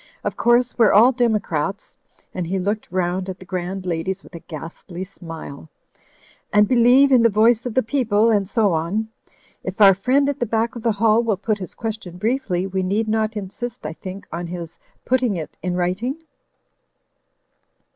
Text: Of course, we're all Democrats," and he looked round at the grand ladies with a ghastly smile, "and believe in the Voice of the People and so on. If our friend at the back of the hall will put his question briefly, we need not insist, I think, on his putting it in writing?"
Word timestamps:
Of 0.23 0.35
course, 0.35 0.75
we're 0.79 0.93
all 0.93 1.11
Democrats," 1.11 1.95
and 2.33 2.47
he 2.47 2.57
looked 2.57 2.91
round 2.91 3.29
at 3.29 3.37
the 3.37 3.45
grand 3.45 3.85
ladies 3.85 4.23
with 4.23 4.33
a 4.33 4.39
ghastly 4.39 5.03
smile, 5.03 5.69
"and 6.51 6.67
believe 6.67 7.11
in 7.11 7.21
the 7.21 7.29
Voice 7.29 7.67
of 7.67 7.75
the 7.75 7.83
People 7.83 8.31
and 8.31 8.49
so 8.49 8.73
on. 8.73 9.09
If 9.63 9.79
our 9.79 9.93
friend 9.93 10.27
at 10.27 10.39
the 10.39 10.47
back 10.47 10.75
of 10.75 10.81
the 10.81 10.93
hall 10.93 11.21
will 11.21 11.37
put 11.37 11.59
his 11.59 11.75
question 11.75 12.17
briefly, 12.17 12.65
we 12.65 12.81
need 12.81 13.07
not 13.07 13.37
insist, 13.37 13.85
I 13.85 13.93
think, 13.93 14.25
on 14.31 14.47
his 14.47 14.79
putting 15.05 15.35
it 15.35 15.55
in 15.61 15.75
writing?" 15.75 16.19